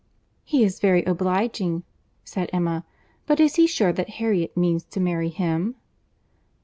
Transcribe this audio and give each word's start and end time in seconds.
"He 0.43 0.63
is 0.63 0.79
very 0.79 1.03
obliging," 1.03 1.83
said 2.23 2.49
Emma; 2.51 2.83
"but 3.27 3.39
is 3.39 3.57
he 3.57 3.67
sure 3.67 3.93
that 3.93 4.09
Harriet 4.17 4.57
means 4.57 4.83
to 4.85 4.99
marry 4.99 5.29
him?" 5.29 5.75